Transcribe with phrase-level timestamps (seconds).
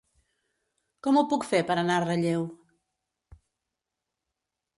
[1.07, 2.47] Com ho puc fer per anar a Relleu?